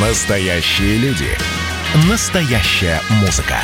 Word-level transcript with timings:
Настоящие 0.00 0.96
люди. 0.98 1.26
Настоящая 2.08 3.00
музыка. 3.20 3.56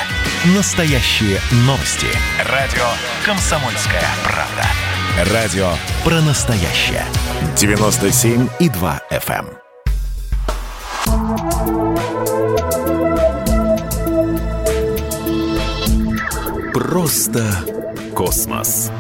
Настоящие 0.57 1.39
новости. 1.59 2.09
Радио 2.51 2.83
«Комсомольская 3.25 4.03
правда». 4.25 5.33
Радио 5.33 5.69
про 6.03 6.21
настоящее. 6.23 7.05
97,2 7.55 9.01
FM. 9.13 9.47
Просто 16.73 17.45
космос. 18.17 18.91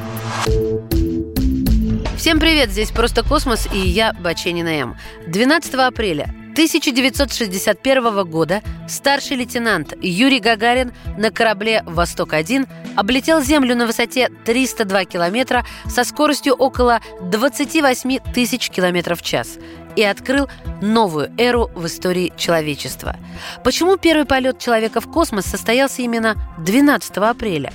Всем 2.16 2.38
привет, 2.38 2.70
здесь 2.70 2.92
«Просто 2.92 3.24
космос» 3.24 3.66
и 3.72 3.78
я, 3.78 4.12
Баченина 4.12 4.68
М. 4.68 4.96
12 5.26 5.74
апреля 5.74 6.32
1961 6.54 8.24
года 8.30 8.62
старший 8.88 9.36
лейтенант 9.38 9.92
Юрий 10.00 10.38
Гагарин 10.38 10.92
на 11.18 11.32
корабле 11.32 11.82
«Восток-1» 11.84 12.68
облетел 12.94 13.42
Землю 13.42 13.74
на 13.74 13.88
высоте 13.88 14.30
302 14.44 15.04
километра 15.04 15.66
со 15.88 16.04
скоростью 16.04 16.54
около 16.54 17.00
28 17.22 18.18
тысяч 18.32 18.70
километров 18.70 19.20
в 19.20 19.24
час 19.24 19.58
и 19.96 20.04
открыл 20.04 20.48
новую 20.80 21.32
эру 21.38 21.72
в 21.74 21.86
истории 21.86 22.32
человечества. 22.36 23.16
Почему 23.64 23.96
первый 23.96 24.24
полет 24.24 24.60
человека 24.60 25.00
в 25.00 25.10
космос 25.10 25.46
состоялся 25.46 26.02
именно 26.02 26.36
12 26.58 27.16
апреля? 27.16 27.72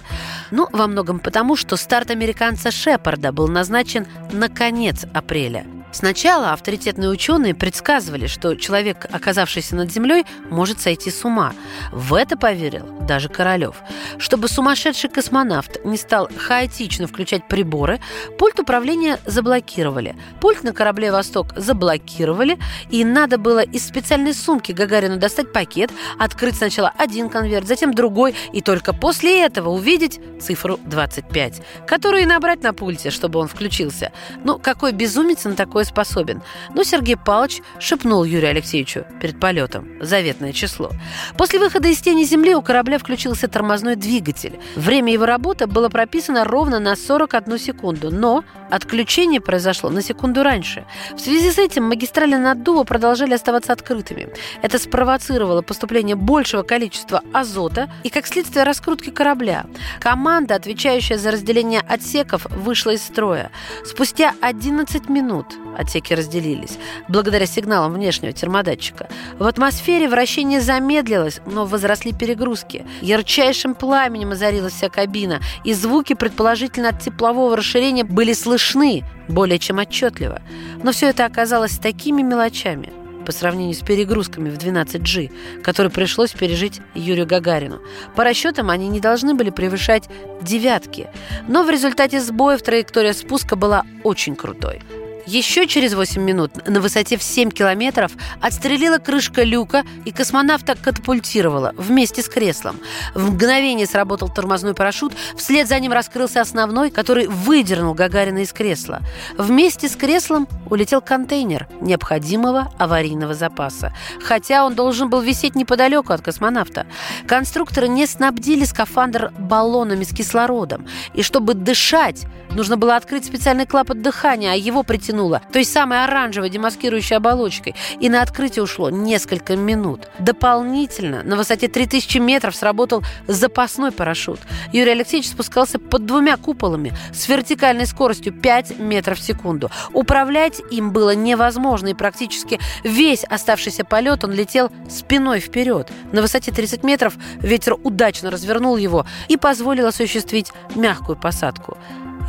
Ну, 0.51 0.69
во 0.71 0.87
многом 0.87 1.19
потому, 1.19 1.57
что 1.57 1.75
старт 1.75 2.11
американца 2.11 2.71
Шепарда 2.71 3.33
был 3.33 3.49
назначен 3.49 4.07
на 4.31 4.47
конец 4.47 5.05
апреля– 5.13 5.65
Сначала 5.91 6.53
авторитетные 6.53 7.09
ученые 7.09 7.55
предсказывали, 7.55 8.27
что 8.27 8.55
человек, 8.55 9.07
оказавшийся 9.11 9.75
над 9.75 9.91
Землей, 9.91 10.25
может 10.49 10.79
сойти 10.79 11.09
с 11.09 11.25
ума. 11.25 11.53
В 11.91 12.13
это 12.13 12.37
поверил 12.37 12.85
даже 13.09 13.27
Королев. 13.27 13.75
Чтобы 14.19 14.47
сумасшедший 14.47 15.09
космонавт 15.09 15.83
не 15.83 15.97
стал 15.97 16.29
хаотично 16.37 17.07
включать 17.07 17.47
приборы, 17.47 17.99
пульт 18.37 18.59
управления 18.59 19.19
заблокировали. 19.25 20.15
Пульт 20.39 20.63
на 20.63 20.73
корабле 20.73 21.11
«Восток» 21.11 21.53
заблокировали, 21.55 22.59
и 22.91 23.03
надо 23.03 23.39
было 23.39 23.59
из 23.59 23.87
специальной 23.87 24.35
сумки 24.35 24.71
Гагарину 24.71 25.17
достать 25.17 25.51
пакет, 25.51 25.91
открыть 26.19 26.57
сначала 26.57 26.93
один 26.97 27.29
конверт, 27.29 27.67
затем 27.67 27.95
другой, 27.95 28.35
и 28.53 28.61
только 28.61 28.93
после 28.93 29.43
этого 29.43 29.69
увидеть 29.69 30.19
цифру 30.39 30.79
25, 30.85 31.61
которую 31.87 32.23
и 32.23 32.25
набрать 32.27 32.61
на 32.61 32.73
пульте, 32.73 33.09
чтобы 33.09 33.39
он 33.39 33.47
включился. 33.47 34.11
Ну, 34.43 34.59
какой 34.59 34.91
безумец 34.91 35.45
на 35.45 35.55
такой 35.55 35.78
такое 35.79 35.85
способен. 35.85 36.41
Но 36.75 36.83
Сергей 36.83 37.15
Павлович 37.15 37.61
шепнул 37.79 38.23
Юрию 38.23 38.49
Алексеевичу 38.51 39.05
перед 39.21 39.39
полетом 39.39 39.87
заветное 40.01 40.53
число. 40.53 40.91
После 41.37 41.59
выхода 41.59 41.87
из 41.87 41.99
тени 42.01 42.23
Земли 42.23 42.55
у 42.55 42.61
корабля 42.61 42.97
включился 42.97 43.47
тормозной 43.47 43.95
двигатель. 43.95 44.59
Время 44.75 45.13
его 45.13 45.25
работы 45.25 45.67
было 45.67 45.89
прописано 45.89 46.43
ровно 46.43 46.79
на 46.79 46.95
41 46.95 47.59
секунду, 47.59 48.11
но 48.11 48.43
отключение 48.69 49.41
произошло 49.41 49.89
на 49.89 50.01
секунду 50.01 50.43
раньше. 50.43 50.85
В 51.15 51.19
связи 51.19 51.51
с 51.51 51.57
этим 51.57 51.83
магистрали 51.83 52.35
наддува 52.35 52.83
продолжали 52.83 53.33
оставаться 53.33 53.73
открытыми. 53.73 54.29
Это 54.61 54.79
спровоцировало 54.79 55.61
поступление 55.61 56.15
большего 56.15 56.63
количества 56.63 57.21
азота 57.33 57.89
и, 58.03 58.09
как 58.09 58.27
следствие, 58.27 58.65
раскрутки 58.65 59.11
корабля. 59.11 59.65
Команда, 59.99 60.55
отвечающая 60.55 61.17
за 61.17 61.31
разделение 61.31 61.81
отсеков, 61.81 62.45
вышла 62.49 62.91
из 62.91 63.03
строя. 63.03 63.51
Спустя 63.85 64.33
11 64.41 65.09
минут 65.09 65.45
Отсеки 65.77 66.13
разделились. 66.13 66.77
Благодаря 67.07 67.45
сигналам 67.45 67.93
внешнего 67.93 68.33
термодатчика. 68.33 69.07
В 69.37 69.45
атмосфере 69.45 70.09
вращение 70.09 70.61
замедлилось, 70.61 71.41
но 71.45 71.65
возросли 71.65 72.11
перегрузки. 72.11 72.85
Ярчайшим 73.01 73.75
пламенем 73.75 74.31
озарилась 74.31 74.73
вся 74.73 74.89
кабина, 74.89 75.39
и 75.63 75.73
звуки, 75.73 76.13
предположительно 76.13 76.89
от 76.89 76.99
теплового 76.99 77.55
расширения, 77.55 78.03
были 78.03 78.33
слышны 78.33 79.03
более 79.27 79.59
чем 79.59 79.79
отчетливо. 79.79 80.41
Но 80.83 80.91
все 80.91 81.09
это 81.09 81.25
оказалось 81.25 81.77
такими 81.77 82.21
мелочами 82.21 82.91
по 83.25 83.31
сравнению 83.31 83.75
с 83.75 83.81
перегрузками 83.81 84.49
в 84.49 84.57
12G, 84.57 85.61
которые 85.61 85.91
пришлось 85.91 86.31
пережить 86.31 86.81
Юрию 86.95 87.27
Гагарину. 87.27 87.79
По 88.15 88.23
расчетам 88.23 88.71
они 88.71 88.87
не 88.87 88.99
должны 88.99 89.35
были 89.35 89.51
превышать 89.51 90.09
девятки. 90.41 91.07
Но 91.47 91.63
в 91.63 91.69
результате 91.69 92.21
сбоев 92.21 92.63
траектория 92.63 93.13
спуска 93.13 93.55
была 93.55 93.83
очень 94.03 94.35
крутой. 94.35 94.81
Еще 95.25 95.67
через 95.67 95.93
8 95.93 96.21
минут 96.21 96.67
на 96.67 96.81
высоте 96.81 97.17
в 97.17 97.23
7 97.23 97.51
километров 97.51 98.11
отстрелила 98.41 98.97
крышка 98.97 99.43
люка, 99.43 99.83
и 100.05 100.11
космонавта 100.11 100.75
катапультировала 100.75 101.73
вместе 101.77 102.21
с 102.21 102.29
креслом. 102.29 102.79
В 103.13 103.33
мгновение 103.33 103.85
сработал 103.85 104.29
тормозной 104.29 104.73
парашют, 104.73 105.13
вслед 105.35 105.67
за 105.67 105.79
ним 105.79 105.91
раскрылся 105.91 106.41
основной, 106.41 106.89
который 106.89 107.27
выдернул 107.27 107.93
Гагарина 107.93 108.39
из 108.39 108.53
кресла. 108.53 109.01
Вместе 109.37 109.87
с 109.87 109.95
креслом 109.95 110.47
улетел 110.69 111.01
контейнер 111.01 111.67
необходимого 111.81 112.73
аварийного 112.77 113.33
запаса, 113.33 113.93
хотя 114.23 114.65
он 114.65 114.75
должен 114.75 115.09
был 115.09 115.21
висеть 115.21 115.55
неподалеку 115.55 116.13
от 116.13 116.21
космонавта. 116.21 116.87
Конструкторы 117.27 117.87
не 117.87 118.07
снабдили 118.07 118.65
скафандр 118.65 119.31
баллонами 119.37 120.03
с 120.03 120.13
кислородом, 120.13 120.87
и 121.13 121.21
чтобы 121.21 121.53
дышать, 121.53 122.25
нужно 122.51 122.77
было 122.77 122.95
открыть 122.95 123.25
специальный 123.25 123.65
клапан 123.65 124.01
дыхания, 124.01 124.53
а 124.53 124.55
его 124.55 124.83
притянуло 124.83 125.18
затянуло 125.19 125.41
той 125.51 125.65
самой 125.65 126.03
оранжевой 126.03 126.49
демаскирующей 126.49 127.17
оболочкой, 127.17 127.75
и 127.99 128.09
на 128.09 128.21
открытие 128.21 128.63
ушло 128.63 128.89
несколько 128.89 129.55
минут. 129.55 130.07
Дополнительно 130.19 131.23
на 131.23 131.35
высоте 131.35 131.67
3000 131.67 132.17
метров 132.19 132.55
сработал 132.55 133.03
запасной 133.27 133.91
парашют. 133.91 134.39
Юрий 134.71 134.91
Алексеевич 134.91 135.29
спускался 135.29 135.79
под 135.79 136.05
двумя 136.05 136.37
куполами 136.37 136.93
с 137.13 137.27
вертикальной 137.27 137.85
скоростью 137.85 138.33
5 138.33 138.79
метров 138.79 139.19
в 139.19 139.21
секунду. 139.21 139.69
Управлять 139.93 140.61
им 140.71 140.91
было 140.91 141.15
невозможно, 141.15 141.89
и 141.89 141.93
практически 141.93 142.59
весь 142.83 143.23
оставшийся 143.23 143.83
полет 143.83 144.23
он 144.23 144.31
летел 144.31 144.71
спиной 144.89 145.39
вперед. 145.39 145.91
На 146.11 146.21
высоте 146.21 146.51
30 146.51 146.83
метров 146.83 147.13
ветер 147.41 147.75
удачно 147.83 148.31
развернул 148.31 148.77
его 148.77 149.05
и 149.27 149.37
позволил 149.37 149.87
осуществить 149.87 150.51
мягкую 150.75 151.17
посадку. 151.17 151.77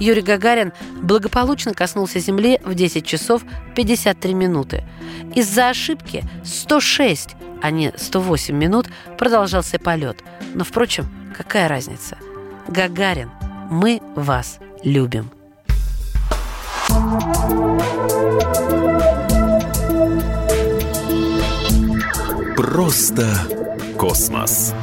Юрий 0.01 0.23
Гагарин 0.23 0.73
благополучно 1.03 1.75
коснулся 1.75 2.19
Земли 2.19 2.59
в 2.65 2.75
10 2.75 3.07
часов 3.07 3.43
53 3.77 4.35
минуты. 4.35 4.83
Из-за 5.35 5.69
ошибки 5.69 6.25
106, 6.43 7.37
а 7.63 7.71
не 7.71 7.93
108 7.97 8.57
минут 8.57 8.87
продолжался 9.19 9.79
полет. 9.79 10.25
Но, 10.55 10.65
впрочем, 10.65 11.07
какая 11.37 11.69
разница? 11.69 12.17
Гагарин, 12.67 13.31
мы 13.71 14.01
вас 14.17 14.59
любим. 14.83 15.31
Просто 22.57 23.29
космос. 23.99 24.75